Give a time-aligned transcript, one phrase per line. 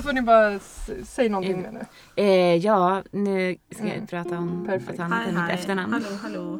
[0.00, 0.58] så får ni bara
[1.04, 1.86] säga någonting med nu.
[2.22, 4.06] Eh, ja, nu ska jag Mm.
[4.06, 4.90] prata om Perfect.
[4.90, 5.92] att han heter mitt efternamn.
[5.92, 6.58] Hallå, hallå.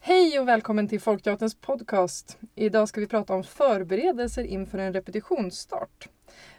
[0.00, 2.38] Hej och välkommen till Folkteaterns podcast.
[2.54, 6.08] Idag ska vi prata om förberedelser inför en repetitionsstart.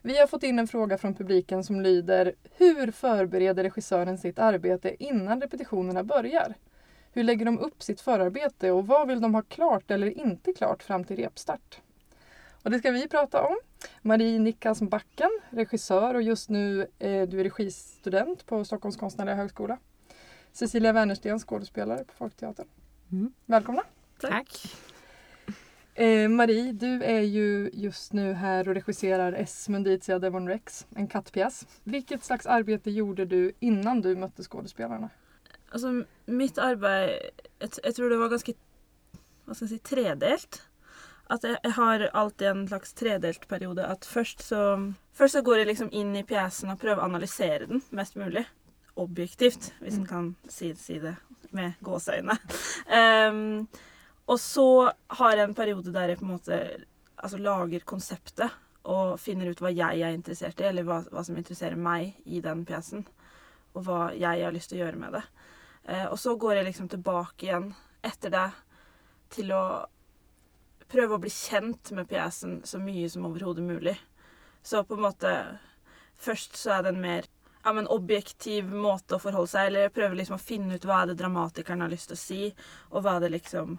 [0.01, 5.03] Vi har fått in en fråga från publiken som lyder Hur förbereder regissören sitt arbete
[5.03, 6.53] innan repetitionerna börjar?
[7.11, 10.83] Hur lägger de upp sitt förarbete och vad vill de ha klart eller inte klart
[10.83, 11.81] fram till repstart?
[12.63, 13.57] Och det ska vi prata om.
[14.01, 19.77] Marie Nickas Backen, regissör och just nu eh, du är registudent på Stockholms konstnärliga högskola.
[20.51, 22.67] Cecilia Wernersten, skådespelare på Folkteatern.
[23.11, 23.33] Mm.
[23.45, 23.83] Välkomna!
[24.21, 24.75] Tack.
[25.99, 29.69] Eh, Marie, du är ju just nu här och regisserar S.
[29.69, 31.67] Munditia Devon Rex, en kattpjäs.
[31.83, 35.09] Vilket slags arbete gjorde du innan du mötte skådespelarna?
[35.69, 37.09] Altså, mitt arbeid
[37.59, 38.55] jeg, jeg tror det var ganske
[39.43, 40.61] hva skal jeg si, tredelt.
[41.27, 43.83] At jeg, jeg har alltid en slags tredelt periode.
[43.83, 44.63] At først så,
[45.13, 48.45] først så går jeg liksom inn i pjesen og prøver å analysere den mest mulig.
[48.95, 51.17] Objektivt, hvis en kan si, si det
[51.51, 52.39] med gåseøyne.
[53.01, 53.67] Em,
[54.29, 54.67] og så
[55.19, 56.57] har jeg en periode der jeg på en måte
[57.17, 58.57] altså, lager konseptet
[58.89, 62.41] og finner ut hva jeg er interessert i, eller hva, hva som interesserer meg i
[62.41, 63.05] den pjesen.
[63.77, 65.23] Og hva jeg har lyst til å gjøre med det.
[65.89, 67.71] Eh, og så går jeg liksom tilbake igjen
[68.05, 68.47] etter det
[69.33, 69.63] til å
[70.89, 73.97] prøve å bli kjent med pjesen så mye som overhodet mulig.
[74.61, 75.33] Så på en måte
[76.19, 77.27] Først så er det en mer
[77.63, 80.97] ja, men objektiv måte å forholde seg Eller jeg prøver liksom å finne ut hva
[80.99, 82.39] er det dramatikeren har lyst til å si,
[82.91, 83.77] og hva er det liksom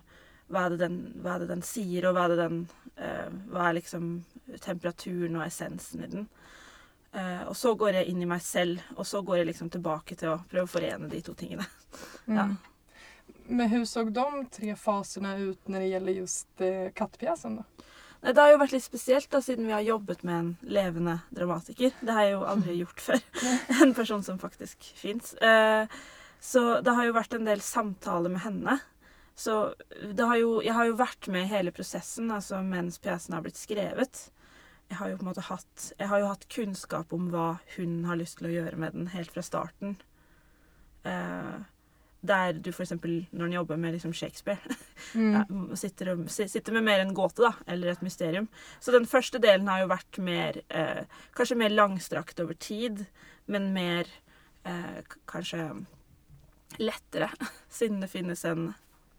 [0.51, 2.61] hva er det den, hva er det den sier, og hva er det den
[2.97, 4.11] eh, Hva er liksom
[4.61, 6.27] temperaturen og essensen i den.
[7.13, 10.19] Eh, og så går jeg inn i meg selv, og så går jeg liksom tilbake
[10.19, 11.67] til å prøve å forene de to tingene.
[12.31, 12.49] Ja.
[13.51, 16.93] Men hvordan så de tre fasene ut når det gjelder just eh?
[18.21, 21.17] Nei, Det har jo vært litt spesielt, da, siden vi har jobbet med en levende
[21.35, 21.97] dramatiker.
[21.99, 23.25] Det har jeg jo aldri gjort før.
[23.83, 25.35] En person som faktisk fins.
[25.35, 25.99] Eh,
[26.41, 28.79] så det har jo vært en del samtaler med henne.
[29.41, 29.55] Så
[30.13, 33.45] det har jo, jeg har jo vært med i hele prosessen altså mens pjesen har
[33.47, 34.27] blitt skrevet.
[34.91, 37.47] Jeg har jo på en måte hatt, jeg har jo hatt kunnskap om hva
[37.77, 39.95] hun har lyst til å gjøre med den helt fra starten.
[41.07, 41.63] Uh,
[42.21, 42.91] der du f.eks.
[43.01, 44.61] når en jobber med liksom Shakespeare
[45.17, 45.33] Mm.
[45.33, 48.45] ja, sitter, og- sitter med mer en gåte, da, eller et mysterium.
[48.79, 51.01] Så den første delen har jo vært mer eh,
[51.35, 53.07] Kanskje mer langstrakt over tid,
[53.49, 54.05] men mer
[54.69, 55.65] eh, kanskje
[56.79, 57.31] lettere,
[57.73, 58.69] siden det finnes en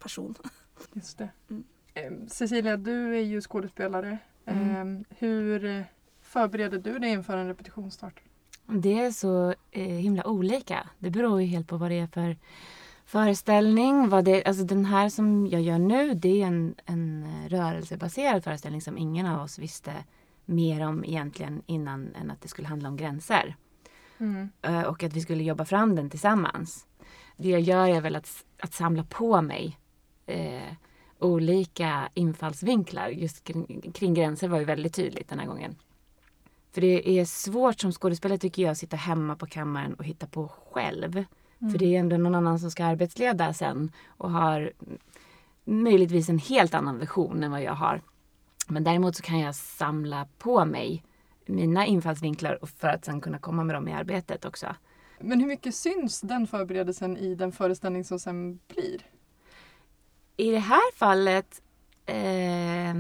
[0.02, 0.36] person.
[0.94, 1.30] Just det.
[1.50, 2.30] Mm.
[2.30, 4.18] Cecilia, du är ju skådespelare.
[4.46, 5.06] Mm.
[5.10, 5.82] Hur eh,
[6.22, 8.22] förbereder du dig inför en repetitionsstart?
[8.68, 10.90] Det är så eh, himla olika.
[11.00, 12.38] Det beror ju helt på vad det är för
[13.06, 14.10] föreställning.
[14.10, 18.44] Vad det, alltså den här som jag gör nu, det är en, en eh, rörelsebaserad
[18.44, 19.94] föreställning som ingen av oss visste
[20.46, 23.56] mer om egentligen innan än att det skulle handla om gränser.
[24.18, 24.50] Mm.
[24.62, 26.86] Eh, och att vi skulle jobba fram den tillsammans.
[27.38, 29.80] Det jag gör är väl att, att samla på mig
[30.32, 30.74] eh,
[31.20, 33.10] olika infallsvinklar.
[33.10, 35.76] Just kring, kring gränser var ju väldigt tydligt den här gången.
[36.72, 40.28] För det är svårt som skådespelare tycker jag att sitta hemma på kammaren och hitta
[40.28, 41.26] på själv.
[41.72, 44.72] För det är ändå någon annan som ska arbetsleda sen och har
[45.64, 48.02] möjligtvis en helt annan vision än vad jag har.
[48.68, 51.04] Men däremot så kan jag samla på mig
[51.46, 54.76] mina infallsvinklar för att sen kunna komma med dem i arbetet också.
[55.20, 59.02] Men hur mycket syns den förberedelsen i den föreställning som sen blir?
[60.38, 61.62] I det här fallet
[62.06, 62.94] eh,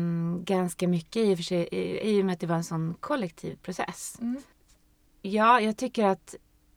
[0.43, 2.95] ganska mycket i och för sig i, i och med att det var en sån
[2.99, 4.17] kollektiv process.
[4.21, 4.41] Mm.
[5.21, 6.35] Ja, jag tycker att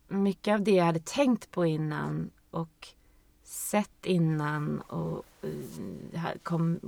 [0.09, 2.89] mycket av det jag hade tänkt på innan och
[3.43, 5.25] sett innan och
[6.13, 6.81] eh, kom,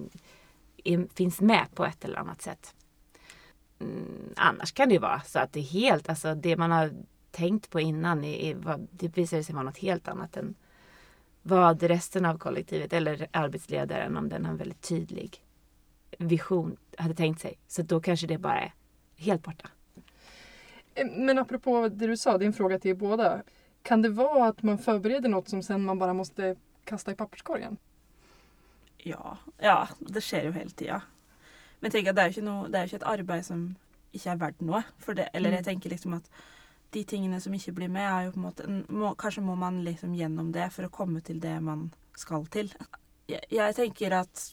[0.84, 2.74] är, finns med på ett eller annat sätt.
[3.78, 6.92] Mm, annars kan det ju vara så att det är helt, alltså det man har
[7.30, 10.54] tänkt på innan är, är, det visar sig vara något helt annat än
[11.48, 15.42] vad resten av kollektivet eller arbetsledaren om den har en väldigt tydlig
[16.18, 17.58] vision hade tänkt sig.
[17.68, 18.74] Så då kanske det bara är
[19.16, 19.68] helt borta.
[20.94, 23.42] Eh, Men apropå det du sa, din fråga till er båda.
[23.82, 27.76] Kan det vara att man förbereder något som sen man bara måste kasta i papperskorgen?
[28.96, 31.02] Ja, ja det skjer jo hele tida.
[31.80, 33.66] Men tenk at det er jo ikke, noe, det er jo ikke et arbeid som
[34.12, 34.82] ikke er verdt noe.
[34.98, 36.30] For det, eller jeg tenker liksom at
[36.96, 39.82] de tingene som ikke blir med, er jo på en måte må, Kanskje må man
[39.86, 42.72] liksom gjennom det for å komme til det man skal til.
[43.28, 44.46] Jeg, jeg tenker at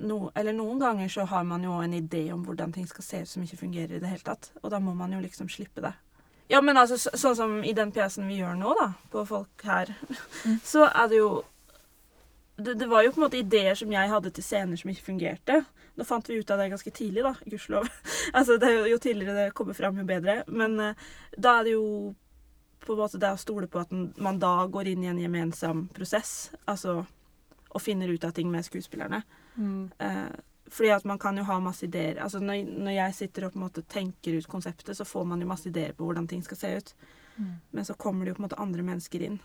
[0.00, 3.22] no, eller noen ganger så har man jo en idé om hvordan ting skal se
[3.22, 4.52] ut som ikke fungerer i det hele tatt.
[4.62, 5.92] Og da må man jo liksom slippe det.
[6.52, 9.66] Ja, men altså så, sånn som i den pjesen vi gjør nå, da, på folk
[9.68, 9.94] her,
[10.42, 10.56] Mm.
[10.72, 11.28] så er det jo
[12.56, 15.06] det, det var jo på en måte ideer som jeg hadde til scener som ikke
[15.06, 15.62] fungerte.
[15.96, 17.88] Nå fant vi ut av det ganske tidlig, da, gudskjelov.
[18.38, 20.42] altså, det jo tidligere det kommer fram, jo bedre.
[20.48, 21.86] Men uh, da er det jo
[22.82, 25.86] på en måte det å stole på at man da går inn i en gemensam
[25.94, 26.52] prosess.
[26.66, 27.02] Altså
[27.72, 29.22] og finner ut av ting med skuespillerne.
[29.54, 29.90] Mm.
[30.00, 30.32] Uh,
[30.72, 32.20] fordi at man kan jo ha masse ideer.
[32.22, 35.40] Altså når, når jeg sitter og på en måte tenker ut konseptet, så får man
[35.40, 36.94] jo masse ideer på hvordan ting skal se ut.
[37.36, 37.54] Mm.
[37.70, 39.40] Men så kommer det jo på en måte andre mennesker inn.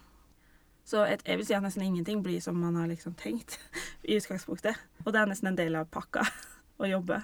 [0.88, 3.58] Så et, jeg vil si at nesten ingenting blir som man har liksom tenkt
[4.08, 4.78] i utgangspunktet.
[5.04, 6.24] Og det er nesten en del av pakka
[6.82, 7.22] å jobbe.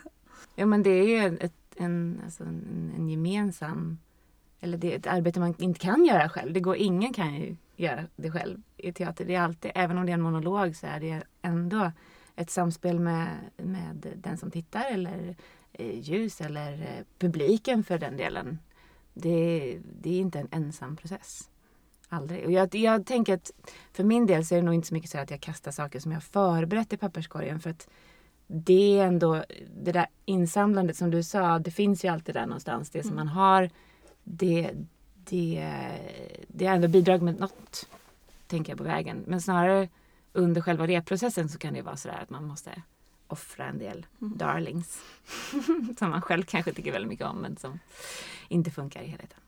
[0.59, 3.85] Ja, men det er jo et, en, altså en, en gemensam...
[4.63, 6.53] Eller det er et arbeid man ikke kan gjøre selv.
[6.55, 7.49] Det går, ingen kan jo
[7.83, 9.27] gjøre det selv i teater.
[9.27, 11.89] Det er alltid, Even om det er en monolog så er det enda
[12.39, 15.33] et samspel med, med den som tittar eller
[15.73, 18.59] eh, ljus eller eh, publiken for den delen.
[19.13, 21.49] Det, det er ikke en ensam process.
[22.13, 22.45] Aldrig.
[22.45, 23.51] Och jag, jag tänker att
[23.93, 25.99] för min del så är det nog inte så mycket så att jag kastar saker
[25.99, 27.59] som jag har förberett i papperskorgen.
[27.59, 27.87] För att
[28.47, 29.43] det är ändå
[29.83, 32.89] det där insamlandet som du sa, det finns ju alltid där någonstans.
[32.89, 33.25] Det som Mm.
[33.25, 33.69] man har,
[34.23, 34.71] det,
[35.15, 35.69] det,
[36.47, 37.87] det är ändå bidrag med något,
[38.47, 39.23] tänker jag på vägen.
[39.27, 39.89] Men snarare
[40.33, 42.81] under själva reprocessen så kan det vara sådär att man måste
[43.27, 44.37] offra en del Mm.
[44.37, 44.99] darlings.
[45.99, 47.79] som man själv kanske tycker väldigt mycket om men som
[48.49, 49.39] inte funkar i helheten.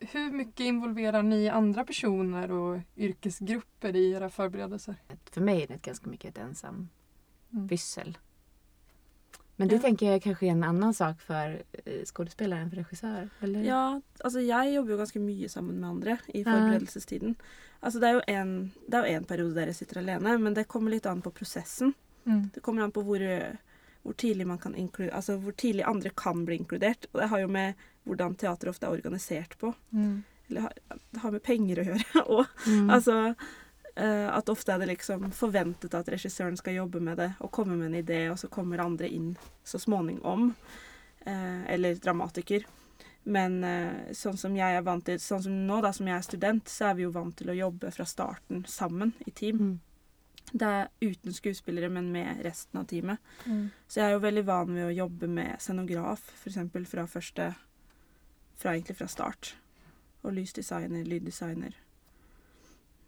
[0.00, 4.94] Hur mycket involverar ni andra personer och yrkesgrupper i era förberedelser?
[5.30, 6.88] För mig är det ganska mycket ett ensam
[7.52, 7.68] Mm.
[7.68, 8.18] pyssel.
[9.56, 9.80] Men det Ja.
[9.80, 13.28] tänker jag kanske är en annan sak för eh, skådespelare än för regissör.
[13.40, 13.62] Eller?
[13.62, 17.36] Ja, altså jeg jobber jo ganske mye sammen med andre i forberedelsestiden.
[17.80, 20.54] Altså det er jo en, det er jo en periode der jeg sitter alene, men
[20.54, 21.94] det kommer litt an på prosessen.
[22.26, 22.50] Mm.
[22.54, 23.18] Det kommer an på hvor,
[24.06, 27.06] hvor tidlig man kan inklu- altså hvor tidlig andre kan bli inkludert.
[27.12, 27.74] Og det har jo med
[28.06, 29.72] hvordan teater ofte er organisert på.
[29.92, 30.22] Mm.
[30.48, 30.76] Eller har-
[31.12, 32.46] det har med penger å gjøre òg.
[32.70, 32.90] Mm.
[32.94, 33.16] Altså
[33.96, 37.74] eh, at ofte er det liksom forventet at regissøren skal jobbe med det og komme
[37.76, 39.32] med en idé, og så kommer andre inn
[39.64, 40.52] så småningom.
[41.26, 42.64] Eh, eller dramatiker.
[43.26, 46.22] Men eh, sånn som jeg er vant til, sånn som nå da, som jeg er
[46.28, 49.58] student, så er vi jo vant til å jobbe fra starten sammen i team.
[49.58, 49.80] Mm.
[50.52, 53.18] Det er uten skuespillere, men med resten av teamet.
[53.46, 53.70] Mm.
[53.88, 56.88] Så jeg er jo veldig van ved å jobbe med scenograf, f.eks.
[56.90, 57.54] fra første
[58.56, 59.56] Fra egentlig fra start.
[60.22, 61.74] Og lysdesigner, lyddesigner.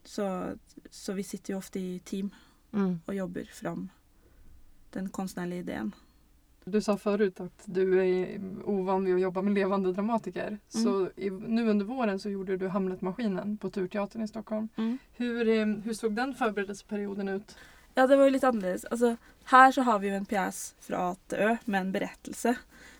[0.04, 0.56] Så,
[0.90, 2.30] så vi sitter jo ofte i team
[2.72, 3.00] Mm.
[3.06, 3.88] og jobber fram
[4.94, 5.92] den kunstnerlige idén.
[6.70, 10.58] Du sa förut att du är ovan vid att jobba med levande dramatiker.
[10.68, 14.68] Så i, nu under våren så gjorde du Hamletmaskinen på Turteatern i Stockholm.
[15.12, 17.56] Hur, eh, hur såg den förberedelseperioden ut?
[17.94, 18.84] Ja, det var ju litt annerledes.
[18.84, 22.54] Alltså, her så har vi ju en pjæs fra A til Ö med en berettelse.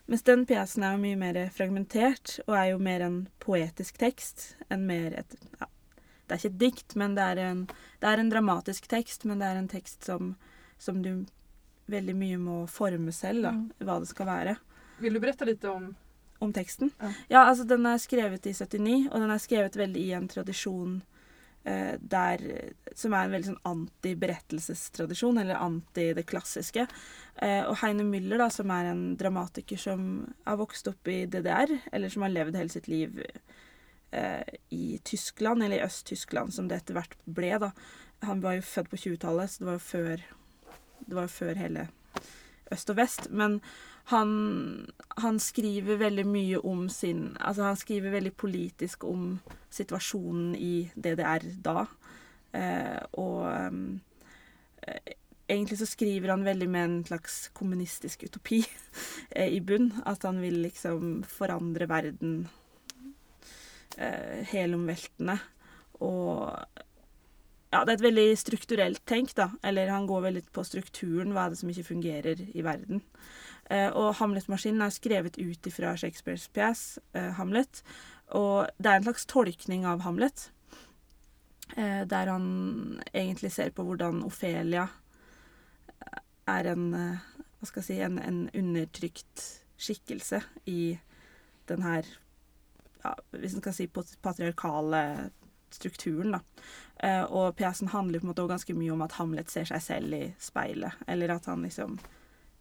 [0.07, 4.55] Mens den pjæsen er jo mye mer fragmentert og er jo mer en poetisk tekst
[4.73, 5.67] enn mer et ja,
[6.27, 7.61] Det er ikke et dikt, men det er en,
[8.01, 10.35] det er en dramatisk tekst, men det er en tekst som,
[10.79, 11.27] som du
[11.89, 13.73] veldig mye må forme selv, da, Mm.
[13.85, 14.57] hva det skal være.
[15.01, 15.95] Vil du berette litt om...
[16.41, 16.93] Om teksten?
[17.01, 17.09] Ja.
[17.29, 21.01] Ja, altså den er skrevet i 79, og den er skrevet veldig i en tradisjon
[21.65, 22.39] eh, der
[22.95, 26.87] Som er en veldig sånn anti-berettelsestradisjon, eller anti det klassiske.
[27.43, 31.75] Eh, og Heine Müller, da, som er en dramatiker som har vokst opp i DDR,
[31.93, 33.19] eller som har levd hele sitt liv
[34.13, 37.73] eh, i Tyskland, eller i Øst-Tyskland, som det etter hvert ble, da.
[38.27, 40.25] Han var jo født på 20-tallet, så det var jo før
[41.09, 41.89] Det var jo før hele
[42.73, 43.31] øst og vest.
[43.31, 43.61] Men
[44.13, 44.31] han,
[45.21, 49.39] han skriver veldig mye om sin Altså han skriver veldig politisk om
[49.71, 51.85] situasjonen i DDR da.
[52.57, 55.15] Eh, og eh,
[55.49, 58.63] egentlig så skriver han veldig med en slags kommunistisk utopi
[59.31, 59.93] eh, i bunn.
[60.07, 62.41] At han vil liksom forandre verden
[63.97, 65.39] eh, helomveltende.
[66.01, 66.53] Og
[67.73, 69.51] ja, det er et veldig strukturelt tenk, da.
[69.67, 71.35] Eller han går veldig på strukturen.
[71.37, 73.03] Hva er det som ikke fungerer i verden?
[73.69, 77.83] Eh, og Hamlet-maskinen er skrevet ut ifra Shakespeares pjes, eh, Hamlet.
[78.37, 80.49] Og det er en slags tolkning av Hamlet.
[81.77, 84.87] Eh, der han egentlig ser på hvordan Ofelia
[86.01, 87.27] eh, er en eh,
[87.59, 89.43] Hva skal jeg si En, en undertrykt
[89.77, 90.97] skikkelse i
[91.69, 92.09] den her
[93.05, 93.87] ja, Hvis en skal si
[94.23, 95.03] patriarkale
[95.75, 96.41] strukturen, da.
[97.03, 99.83] Eh, og pjesen handler på en måte også ganske mye om at Hamlet ser seg
[99.85, 100.99] selv i speilet.
[101.07, 101.99] Eller at han liksom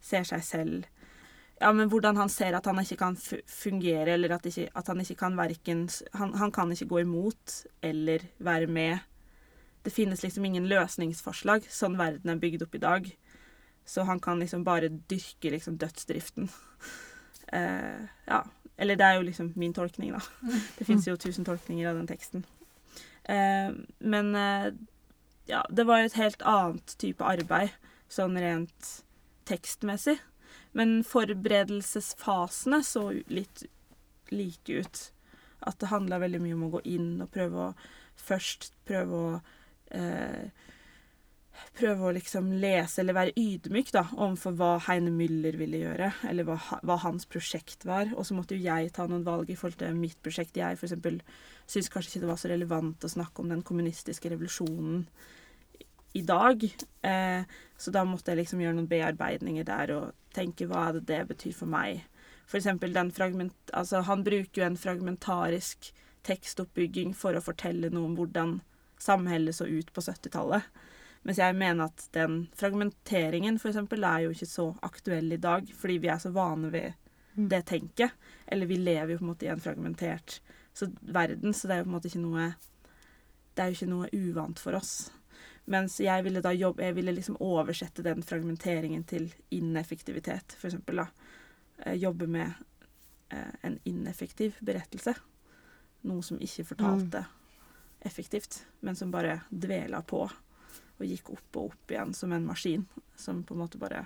[0.03, 0.87] ser seg selv
[1.57, 4.99] Ja, men hvordan han ser at han ikke kan fungere, eller at, ikke, at han
[5.01, 8.99] ikke kan verken han, han kan ikke gå imot eller være med.
[9.81, 13.09] Det finnes liksom ingen løsningsforslag, sånn verden er bygd opp i dag.
[13.87, 16.51] Så han kan liksom bare dyrke liksom dødsdriften.
[17.53, 18.43] Uh, ja.
[18.77, 20.21] Eller det er jo liksom min tolkning, da.
[20.77, 22.45] Det fins jo tusen tolkninger av den teksten.
[23.27, 24.71] Eh, men eh,
[25.47, 27.75] ja, det var et helt annet type arbeid,
[28.11, 28.91] sånn rent
[29.47, 30.17] tekstmessig.
[30.77, 33.65] Men forberedelsesfasene så litt
[34.31, 35.03] like ut.
[35.65, 37.75] At det handla veldig mye om å gå inn og prøve å
[38.17, 39.29] først prøve å
[39.95, 40.49] eh,
[41.77, 46.47] Prøve å liksom lese eller være ydmyk da, overfor hva Heine Müller ville gjøre, eller
[46.47, 48.09] hva, hva hans prosjekt var.
[48.15, 50.57] Og så måtte jo jeg ta noen valg i forhold til mitt prosjekt.
[50.57, 50.95] Jeg f.eks.
[51.69, 55.05] syns kanskje ikke det var så relevant å snakke om den kommunistiske revolusjonen
[56.17, 56.63] i dag.
[57.01, 57.41] Eh,
[57.77, 61.21] så da måtte jeg liksom gjøre noen bearbeidninger der og tenke hva er det det
[61.33, 62.01] betyr for meg.
[62.47, 63.55] For eksempel den fragment...
[63.73, 65.91] Altså, han bruker jo en fragmentarisk
[66.27, 68.59] tekstoppbygging for å fortelle noe om hvordan
[69.03, 70.65] samhellet så ut på 70-tallet.
[71.25, 75.67] Mens jeg mener at den fragmenteringen for eksempel, er jo ikke så aktuell i dag,
[75.75, 76.93] fordi vi er så vane ved
[77.37, 78.13] det tenket.
[78.47, 80.39] Eller vi lever jo på en måte i en fragmentert
[80.77, 82.47] så, verden, så det er jo på en måte ikke noe
[83.57, 84.91] Det er jo ikke noe uvant for oss.
[85.65, 91.07] Mens jeg ville da jobbe Jeg ville liksom oversette den fragmenteringen til ineffektivitet, eksempel, da.
[91.97, 92.53] Jobbe med
[93.33, 95.13] eh, en ineffektiv berettelse.
[96.07, 97.25] Noe som ikke fortalte
[98.05, 100.23] effektivt, men som bare dvela på
[100.99, 102.85] og gikk opp og opp igjen som en maskin
[103.15, 104.05] som på en måte bare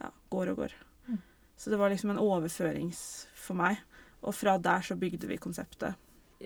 [0.00, 0.72] ja, går og går.
[1.08, 1.18] Mm.
[1.56, 3.80] Så det var liksom en overførings for meg.
[4.24, 5.94] Og fra der så bygde vi konseptet.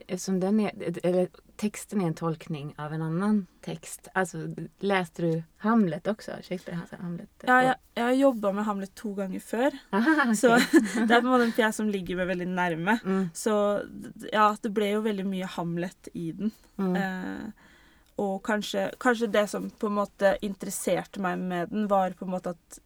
[0.07, 0.73] Eftersom den er,
[1.03, 4.09] eller texten är en tolkning av en annen tekst.
[4.15, 4.45] Altså,
[4.85, 6.37] leste du Hamlet også?
[6.43, 7.29] Shakespeare Hamlet.
[7.49, 10.35] Ja, jeg, jeg har jobba med Hamlet to ganger før, Aha, okay.
[10.39, 12.99] så det er på en måte en pjese som ligger meg veldig nærme.
[13.03, 13.57] Mm, Så
[14.31, 16.53] ja, det ble jo veldig mye Hamlet i den.
[16.79, 17.49] mm, Eh,
[18.19, 22.33] og kanskje, kanskje det som på en måte interesserte meg med den, var på en
[22.35, 22.79] måte at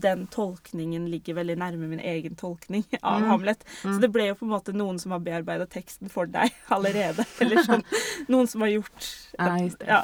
[0.00, 3.28] den tolkningen ligger veldig nærme min egen tolkning av Mm.
[3.28, 3.64] Hamlet.
[3.84, 3.94] mm.
[3.94, 7.26] Så det ble jo på en måte noen som har bearbeida teksten for deg allerede.
[7.40, 7.82] Eller sånn.
[8.32, 9.86] Noen som har gjort Ja, just det.
[9.90, 10.02] Ja.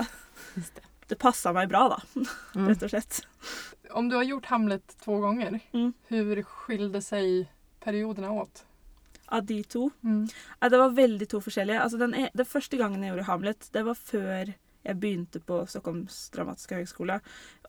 [1.09, 1.19] Det.
[1.23, 2.01] Passa meg bra, da,
[2.57, 2.69] Mm.
[2.69, 3.21] rett og slett.
[3.95, 5.93] Om du har gjort Hamlet to ganger, Mm.
[6.11, 7.47] hvordan skilde seg
[7.81, 8.65] periodene åt?
[9.29, 9.91] Av de to.
[10.05, 10.29] Mm.
[10.61, 11.81] Ja, det var veldig to forskjellige.
[11.83, 14.53] Altså, den, den, det første gangen jeg gjorde Hamlet, det var før
[14.87, 17.19] jeg begynte på Stockholms dramatiske høgskole.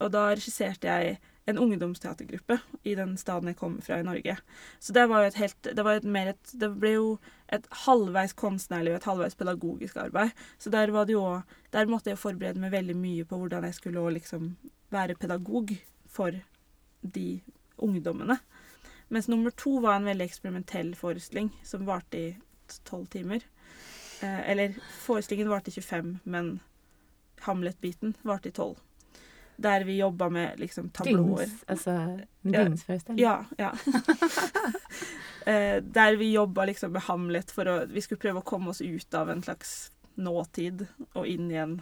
[0.01, 4.35] Og da regisserte jeg en ungdomsteatergruppe i den staden jeg kommer fra i Norge.
[4.79, 8.91] Så det var jo et helt Det, et et, det ble jo et halvveis kunstnerlig
[8.91, 10.31] og et halvveis pedagogisk arbeid.
[10.57, 14.57] Så der jo Der måtte jeg forberede meg veldig mye på hvordan jeg skulle liksom
[14.91, 15.75] være pedagog
[16.07, 16.31] for
[17.01, 17.41] de
[17.77, 18.39] ungdommene.
[19.09, 22.37] Mens nummer to var en veldig eksperimentell forestilling som varte i
[22.83, 23.39] tolv timer.
[24.21, 24.73] Eh, eller
[25.05, 26.59] forestillingen varte i 25, men
[27.45, 28.75] Hamlet-biten varte i 12.
[29.57, 31.45] Der vi jobba med liksom tablåer.
[31.45, 33.45] Dings, altså en Ja.
[33.57, 33.71] Ja,
[35.51, 38.81] eh, der vi jobba liksom med Hamlet for å Vi skulle prøve å komme oss
[38.81, 41.81] ut av en slags nåtid og inn i en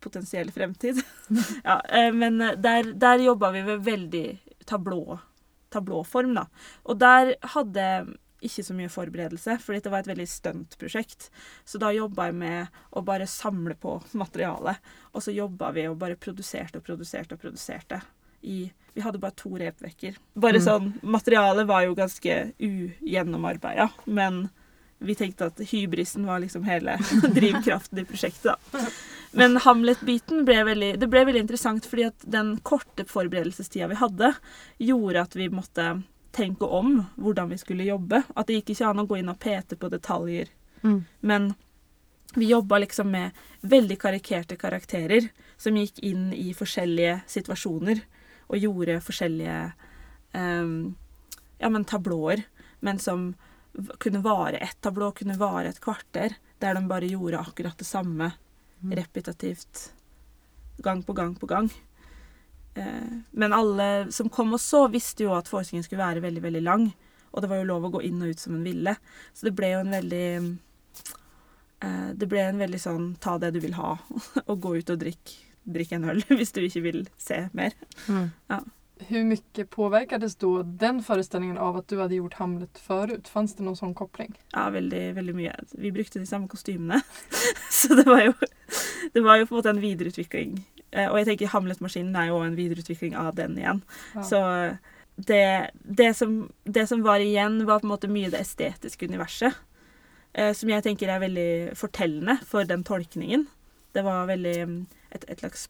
[0.00, 1.02] potensiell fremtid.
[1.64, 4.26] ja, eh, men eh, der, der jobba vi ved veldig
[4.66, 5.18] tablå,
[5.70, 6.46] tablåform, da.
[6.82, 7.88] Og der hadde
[8.42, 11.30] ikke så mye forberedelse, fordi det var et veldig stuntprosjekt.
[11.66, 14.76] Så da jobba jeg med å bare samle på materialet.
[15.12, 18.00] Og så jobba vi og bare produserte og produserte og produserte.
[18.46, 20.14] I, vi hadde bare to repvekker.
[20.38, 20.64] Bare Mm.
[20.64, 22.52] sånn Materialet var jo ganske
[23.02, 24.48] ugjennomarbeida, men
[25.00, 26.96] vi tenkte at hybrisen var liksom hele
[27.38, 28.84] drivkraften i prosjektet, da.
[29.32, 34.32] Men Hamlet-biten ble veldig, det ble veldig interessant, fordi at den korte forberedelsestida vi hadde,
[34.78, 35.88] gjorde at vi måtte
[36.34, 38.22] tenke om hvordan vi skulle jobbe.
[38.34, 40.50] At det gikk ikke an å gå inn og pete på detaljer.
[40.82, 41.04] Mm.
[41.20, 41.54] Men
[42.34, 48.02] vi jobba liksom med veldig karikerte karakterer som gikk inn i forskjellige situasjoner
[48.48, 49.60] og gjorde forskjellige
[50.32, 50.94] um,
[51.58, 52.44] ja, men tablåer.
[52.80, 53.32] Men som
[53.98, 56.36] kunne vare ett tablå, kunne vare et kvarter.
[56.58, 58.32] Der de bare gjorde akkurat det samme
[58.82, 58.94] Mm.
[58.94, 59.92] repetitivt
[60.78, 61.70] gang på gang på gang.
[62.74, 66.64] Eh, men alle som kom og så, visste jo at forestillingen skulle være veldig, veldig
[66.66, 66.88] lang.
[67.32, 68.94] Og det var jo lov å gå inn og ut som en ville.
[69.36, 70.28] Så det ble jo en veldig
[71.84, 73.96] eh, Det ble en veldig sånn ta det du vil ha,
[74.50, 77.74] og gå ut og drikke drikk en øl hvis du ikke vil se mer.
[78.08, 78.30] Mm.
[79.06, 83.28] Hur mycket påverkades då den föreställningen av at du hadde gjort Hamlet förut?
[83.28, 84.34] Fanns det noen sånn koppling?
[84.52, 85.54] Ja, veldig, veldig mye.
[85.72, 87.00] Vi brukte de samme kostymene.
[87.70, 88.32] Så det var jo
[89.12, 90.58] Det var jo på en måte en videreutvikling.
[90.90, 93.82] Eh, Og jeg tenker Hamlet-maskinen er jo en videreutvikling av den igjen.
[94.14, 94.22] Ja.
[94.22, 94.40] Så
[95.16, 99.54] det, det, som, det som var igjen, var på en måte mye det estetiske universet.
[100.32, 103.46] Eh, som jeg tenker er veldig fortellende for den tolkningen.
[103.96, 104.78] Det var veldig mm,
[105.10, 105.64] et, et slags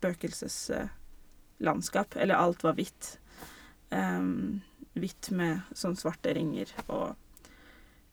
[1.58, 2.16] spøkelseslandskap.
[2.16, 3.18] Eller alt var hvitt.
[3.90, 4.60] Um,
[4.94, 6.66] hvitt med sånn svarte ringer.
[6.88, 7.14] Og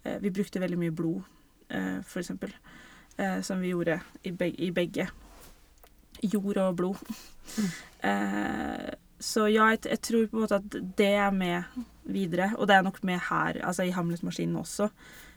[0.05, 1.23] uh, vi brukte veldig mye blod,
[1.73, 2.53] uh, for eksempel.
[3.19, 5.09] Uh, som vi gjorde i, beg i begge.
[6.21, 7.01] Jord og blod.
[7.59, 8.93] Mm.
[9.19, 11.63] Så ja, jeg, jeg tror på en måte at det er med
[12.03, 12.53] videre.
[12.57, 14.89] Og det er nok med her, altså i Hamlet-maskinen også.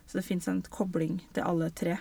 [0.07, 1.99] Så det fins en kobling til alle tre.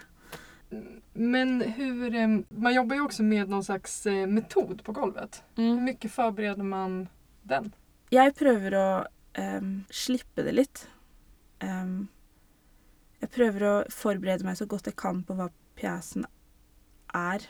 [1.14, 5.44] Men hur, eh, man jobbar ju också med någon slags eh, metod på golvet.
[5.56, 7.08] Hur mycket förbereder man
[7.42, 7.72] den?
[8.10, 8.90] Jeg prøver å
[9.38, 10.86] um, slippe det litt.
[11.64, 12.08] Um,
[13.20, 16.28] jeg prøver å forberede meg så godt jeg kan på hva pjesen
[17.16, 17.44] er.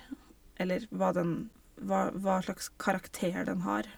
[0.58, 3.90] Eller hva, den, hva, hva slags karakter den har.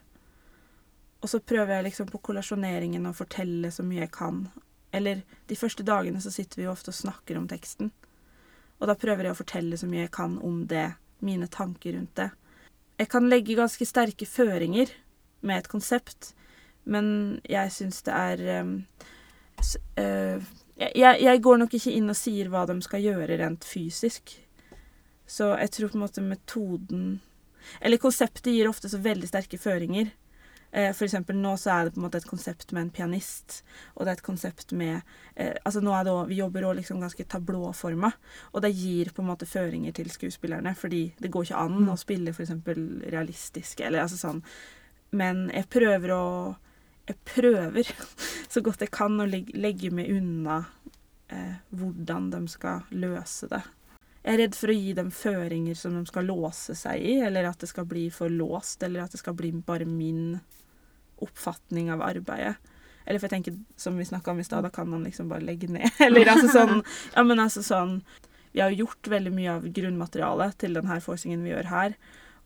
[1.19, 4.45] Og så prøver jeg liksom på kollasjoneringen å fortelle så mye jeg kan.
[4.95, 7.91] Eller de første dagene så sitter vi jo ofte og snakker om teksten.
[8.79, 10.87] Og da prøver jeg å fortelle så mye jeg kan om det,
[11.25, 12.29] mine tanker rundt det.
[12.99, 14.91] Jeg kan legge ganske sterke føringer
[15.43, 16.33] med et konsept,
[16.83, 18.73] men jeg syns det er um,
[19.99, 20.47] øh,
[20.79, 24.31] jeg, jeg går nok ikke inn og sier hva de skal gjøre rent fysisk.
[25.29, 27.19] Så jeg tror på en måte metoden
[27.81, 30.07] Eller konseptet gir ofte så veldig sterke føringer.
[30.71, 33.63] Eh, For eksempel nå så er det på en måte et konsept med en pianist,
[33.95, 35.01] og det er et konsept med
[35.35, 38.11] eh, Altså nå er det også, Vi jobber òg liksom ganske tablåforma,
[38.53, 41.89] og det gir på en måte føringer til skuespillerne, fordi det går ikke an Mm.
[41.89, 44.43] å spille eksempel realistisk, eller altså sånn
[45.11, 46.55] Men jeg prøver å
[47.07, 47.83] Jeg prøver
[48.53, 50.65] så godt jeg kan å legge meg unna
[51.29, 53.63] eh, hvordan de skal løse det.
[54.19, 57.47] Jeg er redd for å gi dem føringer som de skal låse seg i, eller
[57.47, 60.39] at det skal bli for låst, eller at det skal bli bare min
[61.23, 62.57] oppfatning av arbeidet.
[63.05, 65.45] Eller for jeg tenker, som vi snakka om i stad, da kan man liksom bare
[65.45, 65.87] legge ned.
[66.05, 66.83] Eller altså sånn
[67.15, 67.95] Ja, men altså sånn
[68.51, 71.95] Vi har jo gjort veldig mye av grunnmaterialet til denne forestillingen vi gjør her.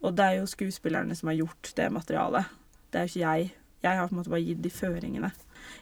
[0.03, 2.53] Og det er jo skuespillerne som har gjort det materialet.
[2.91, 3.51] Det er jo ikke jeg.
[3.83, 5.33] Jeg har på en måte bare gitt de føringene.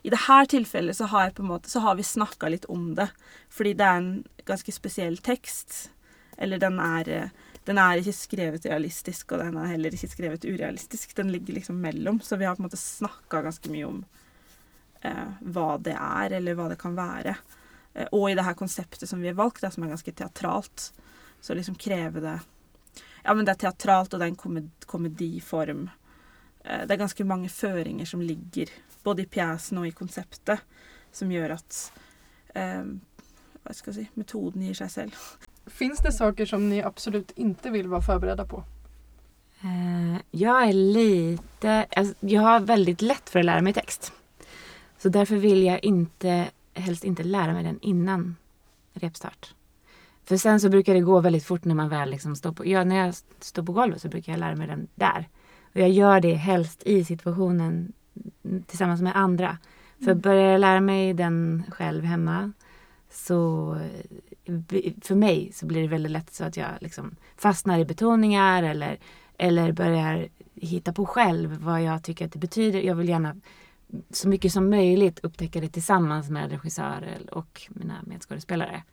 [0.01, 3.09] I dette tilfellet så har, måte, så har vi snakka litt om det.
[3.49, 4.11] Fordi det er en
[4.45, 5.91] ganske spesiell tekst.
[6.37, 7.29] Eller den er, eh,
[7.65, 11.15] den er ikke skrevet realistisk, og den er heller ikke skrevet urealistisk.
[11.15, 12.21] Den ligger liksom mellom.
[12.21, 14.03] Så vi har på en måte snakka ganske mye om
[15.01, 17.35] eh, hva det er, eller hva det kan være.
[17.93, 20.91] Eh, og i det her konseptet som vi har valgt, det som er ganske teatralt,
[21.41, 22.39] så liksom krever det
[23.23, 25.89] Ja, men det er teatralt, og det er en komediform.
[26.63, 28.71] Eh, det er ganske mange føringer som ligger
[29.03, 30.61] både i pjesen og i konseptet,
[31.11, 31.79] som gjør at
[32.55, 32.85] eh,
[33.61, 35.17] Hva skal jeg si Metoden gir seg selv.
[35.69, 38.63] Finns det saker som ni absolut ikke vil være forberedt på?
[39.61, 44.11] Eh, jeg er litt Jeg jag har veldig lett for å lære meg text.
[45.01, 48.35] Så derfor vil jeg inte, helst ikke lære meg den innan
[49.01, 49.53] repstart.
[50.29, 52.65] For sen så bruker det gå veldig fort når man väl liksom står på...
[52.69, 55.25] Ja, Når jeg står på golvet så bruker jeg lære meg den der.
[55.73, 57.93] Og jeg gjør det helst i situationen
[58.67, 59.57] tillsammans med andra.
[60.05, 62.51] För börjar jag lära mig den själv hemma
[63.11, 63.77] så
[65.01, 68.99] för mig så blir det väldigt lätt så att jag liksom fastnar i betoningar eller,
[69.37, 72.81] eller börjar hitta på själv vad jag tycker att det betyder.
[72.81, 73.35] Jag vill gärna
[74.09, 78.83] så mycket som möjligt upptäcka det tillsammans med regissörer och mina medskådespelare.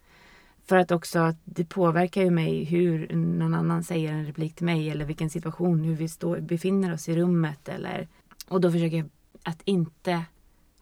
[0.66, 4.90] För att också det påverkar ju mig hur någon annan säger en replik till mig
[4.90, 8.08] eller vilken situation, hur vi står, befinner oss i rummet eller
[8.48, 9.08] och då försöker jag
[9.48, 10.24] att inte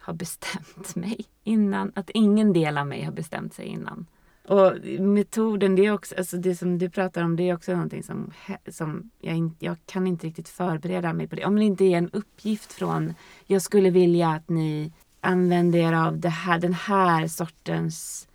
[0.06, 1.92] ha bestämt mig innan.
[1.94, 4.06] Att ingen del av mig har bestämt sig innan.
[4.48, 8.02] Och metoden, det är också, alltså det som du pratar om, det är också någonting
[8.02, 8.32] som,
[8.68, 11.44] som jag, in, jag kan inte riktigt förbereda mig på det.
[11.44, 13.14] Om det inte är en uppgift från,
[13.46, 18.28] jag skulle vilja att ni använder er av det här, den här sortens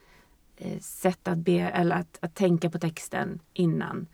[0.57, 4.07] eh, sätt att, be, eller att, att tänka på texten innan.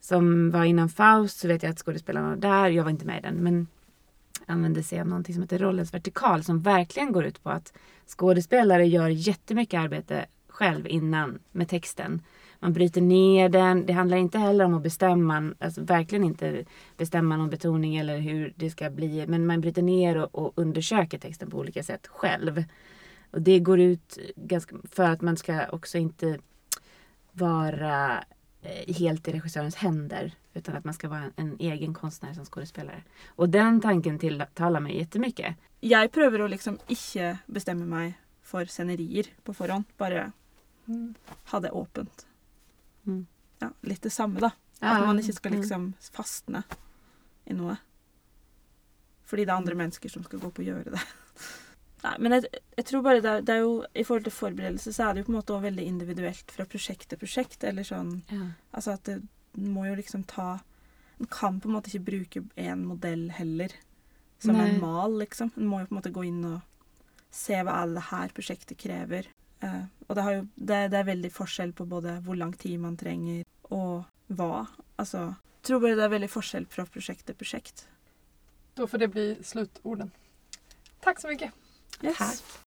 [0.00, 3.18] Som var innan Faust så vet jag att skådespelarna var där, jag var inte med
[3.18, 3.66] i den, men
[4.50, 7.72] använde sig av någonting som heter rollens vertikal som verkligen går ut på att
[8.06, 12.22] skådespelare gör jättemycket arbete själv innan med texten.
[12.60, 13.86] Man bryter ner den.
[13.86, 16.64] Det handlar inte heller om att bestämma, alltså verkligen inte
[16.96, 19.26] bestämma någon betoning eller hur det ska bli.
[19.26, 22.64] Men man bryter ner och, och undersöker texten på olika sätt själv.
[23.30, 26.38] Och det går ut ganska, för att man ska också inte
[27.32, 28.24] vara
[28.62, 30.32] eh, helt i regissörens händer.
[30.58, 33.02] Utan att man ska vara en, en egen konstnär som skådespelare.
[33.36, 35.56] Och den tanken tilltalar mig jättemycket.
[35.80, 39.84] Jeg prøver å liksom ikke bestemme meg for scenerier på forhånd.
[39.98, 40.32] Bare
[40.88, 41.14] Mm.
[41.44, 42.26] ha det åpent.
[43.06, 43.26] Mm.
[43.60, 44.50] Ja, litt det samme, da.
[44.80, 46.62] At man ikke skal liksom fastne
[47.44, 47.76] i noe.
[49.28, 51.02] Fordi det er andre mennesker som skal gå på å gjøre det.
[52.06, 55.08] Nei, men jeg, jeg tror bare det det er jo I forhold til forberedelse så
[55.08, 57.64] er det jo på en måte også veldig individuelt fra prosjekt til prosjekt.
[57.68, 58.46] Eller sånn Ja.
[58.72, 59.18] Altså at det
[59.58, 60.58] en må jo liksom ta
[61.18, 63.72] Den kan på en måte ikke bruke én modell heller
[64.38, 64.68] som Nei.
[64.68, 65.50] en mal, liksom.
[65.56, 66.60] En må jo på en måte gå inn og
[67.34, 69.26] se hva alle her prosjektet krever.
[69.58, 72.78] Uh, og det, har jo, det, det er veldig forskjell på både hvor lang tid
[72.78, 73.42] man trenger,
[73.74, 74.68] og hva.
[74.96, 77.88] Altså, jeg tror bare det er veldig forskjell fra prosjekt til prosjekt.
[78.78, 80.14] Da får det bli slutorden.
[81.02, 81.50] Takk så mye.
[82.04, 82.16] Yes.
[82.16, 82.67] Tack.